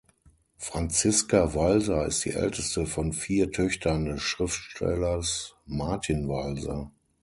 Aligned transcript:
Franziska 0.57 1.53
Walser 1.53 2.07
ist 2.07 2.25
die 2.25 2.31
älteste 2.31 2.87
von 2.87 3.13
vier 3.13 3.51
Töchtern 3.51 4.05
des 4.05 4.23
Schriftstellers 4.23 5.53
Martin 5.67 6.27
Walser. 6.27 6.89